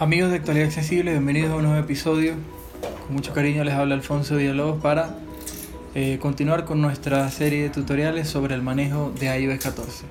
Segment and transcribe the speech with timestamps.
[0.00, 2.34] Amigos de Actualidad Accesible, bienvenidos a un nuevo episodio.
[3.04, 5.16] Con mucho cariño les habla Alfonso Villalobos para
[5.96, 10.04] eh, continuar con nuestra serie de tutoriales sobre el manejo de iOS 14.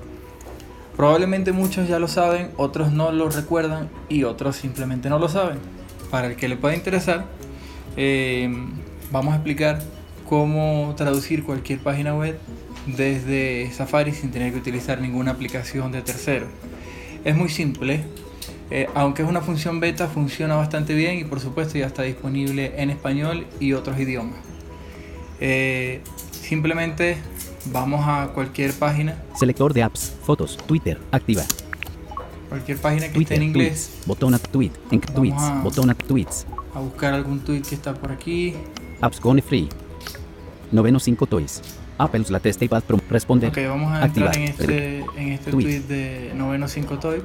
[0.97, 5.57] Probablemente muchos ya lo saben, otros no lo recuerdan y otros simplemente no lo saben.
[6.11, 7.23] Para el que le pueda interesar,
[7.95, 8.53] eh,
[9.09, 9.81] vamos a explicar
[10.27, 12.37] cómo traducir cualquier página web
[12.87, 16.47] desde Safari sin tener que utilizar ninguna aplicación de tercero.
[17.23, 18.03] Es muy simple,
[18.69, 22.73] eh, aunque es una función beta, funciona bastante bien y por supuesto ya está disponible
[22.81, 24.37] en español y otros idiomas.
[25.39, 27.17] Eh, simplemente
[27.71, 29.21] vamos a cualquier página.
[29.35, 31.43] Selector de apps, fotos, Twitter, activa.
[32.49, 33.89] Cualquier página que Twitter, esté en inglés.
[33.93, 37.75] tweets, botón a tweet, en tweets, a- botón a tweets, A buscar algún tweet que
[37.75, 38.53] está por aquí.
[39.01, 39.67] apps gone free.
[40.71, 41.61] Noveno 5 toys.
[41.97, 42.99] Apple's latest iPad Pro.
[43.09, 43.47] Responde.
[43.47, 44.37] Ok, vamos a Activar.
[44.37, 45.63] entrar en este, en este Tweet.
[45.65, 47.21] tweet de noveno 5 toy.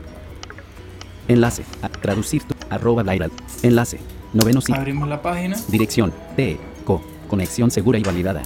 [1.29, 1.65] Enlace.
[1.83, 3.33] A, traducir tu, arroba viral.
[3.63, 3.99] Enlace.
[4.33, 4.79] Noveno 5.
[4.79, 5.57] Abrimos la página.
[5.69, 6.13] Dirección.
[6.37, 6.59] T.
[6.85, 7.03] Co.
[7.29, 8.43] Conexión segura y validada.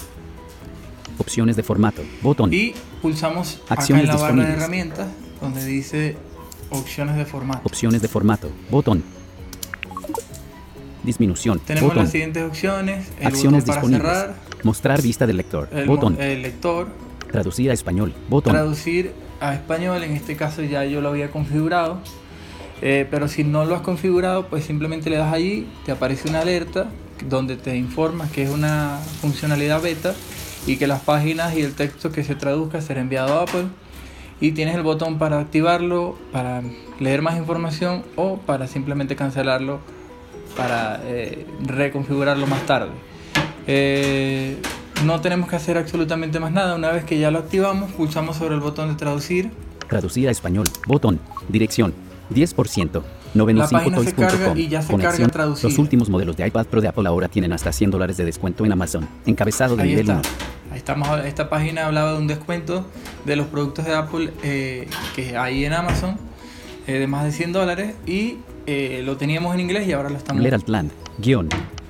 [1.19, 2.03] Opciones de formato.
[2.23, 2.53] Botón.
[2.53, 5.09] Y pulsamos acá Acciones en la barra de herramientas
[5.41, 6.17] donde dice
[6.71, 7.61] opciones de formato.
[7.65, 8.51] Opciones de formato.
[8.71, 9.03] Botón.
[11.03, 11.61] Disminución.
[11.61, 12.05] Tenemos botón.
[12.05, 13.09] las siguientes opciones.
[13.21, 14.19] El Acciones botón para disponibles.
[14.19, 14.35] cerrar.
[14.65, 15.69] Mostrar vista del lector.
[15.73, 16.21] El, Botón.
[16.21, 16.89] el lector.
[17.31, 18.13] Traducir a español.
[18.29, 18.53] Botón.
[18.53, 20.03] Traducir a español.
[20.03, 22.01] En este caso ya yo lo había configurado.
[22.83, 26.41] Eh, pero si no lo has configurado, pues simplemente le das allí, te aparece una
[26.41, 26.89] alerta
[27.29, 30.15] donde te informa que es una funcionalidad beta
[30.67, 33.67] y que las páginas y el texto que se traduzca será enviado a Apple.
[34.39, 36.63] Y tienes el botón para activarlo, para
[37.01, 39.81] leer más información o para simplemente cancelarlo
[40.57, 42.91] para eh, reconfigurarlo más tarde.
[43.67, 44.57] Eh,
[45.05, 46.75] no tenemos que hacer absolutamente más nada.
[46.75, 49.51] Una vez que ya lo activamos, pulsamos sobre el botón de traducir
[49.89, 50.65] Traducir a español.
[50.87, 51.21] Botón.
[51.49, 51.95] Dirección.
[52.31, 53.03] 10%.
[53.35, 54.59] La página se carga 95toys.com.
[54.59, 55.31] y ya se Conexión.
[55.31, 55.69] traducida.
[55.69, 58.65] Los últimos modelos de iPad Pro de Apple ahora tienen hasta 100 dólares de descuento
[58.65, 59.07] en Amazon.
[59.27, 60.21] Encabezado de Ahí nivel está.
[60.21, 60.23] 1.
[60.73, 61.25] Ahí estamos.
[61.25, 62.87] Esta página hablaba de un descuento
[63.25, 66.17] de los productos de Apple eh, que hay en Amazon
[66.87, 68.37] eh, de más de 100 dólares y
[68.67, 70.45] eh, lo teníamos en inglés y ahora lo estamos.
[70.45, 70.91] Altland.
[71.19, 71.49] Guión.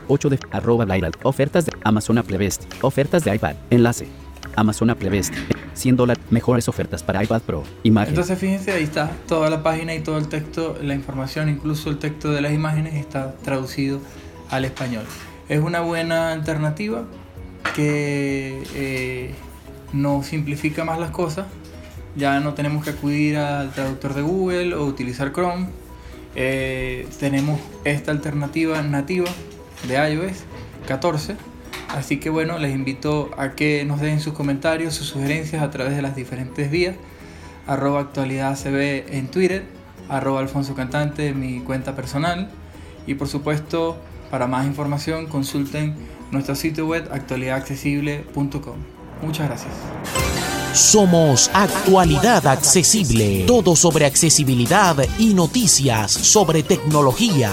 [0.09, 0.87] 8 de arroba.
[1.23, 2.65] Ofertas de Amazon Apple Best.
[2.83, 3.57] Ofertas de iPad.
[3.71, 4.07] Enlace.
[4.57, 5.35] Amazon Apple Best.
[5.77, 6.23] 100 dólares.
[6.31, 7.63] Mejores ofertas para iPad Pro.
[7.83, 8.11] Imagen.
[8.11, 11.99] Entonces fíjense, ahí está toda la página y todo el texto, la información, incluso el
[11.99, 14.01] texto de las imágenes está traducido
[14.51, 15.05] al español.
[15.49, 17.05] Es una buena alternativa
[17.75, 19.35] que eh,
[19.93, 21.47] nos simplifica más las cosas.
[22.17, 25.69] Ya no tenemos que acudir al traductor de Google o utilizar Chrome.
[26.35, 29.29] Eh, tenemos esta alternativa nativa
[29.87, 30.45] de iOS
[30.89, 31.37] 14.
[31.97, 35.97] Así que bueno, les invito a que nos dejen sus comentarios, sus sugerencias a través
[35.97, 36.95] de las diferentes vías.
[37.67, 39.65] Arroba actualidad CB en Twitter,
[40.11, 42.51] arroba Alfonso Cantante, mi cuenta personal.
[43.07, 43.97] Y por supuesto,
[44.31, 45.95] para más información consulten
[46.31, 48.77] nuestro sitio web actualidadaccesible.com.
[49.23, 49.73] Muchas gracias.
[50.75, 53.45] Somos Actualidad Accesible.
[53.47, 57.53] Todo sobre accesibilidad y noticias sobre tecnología.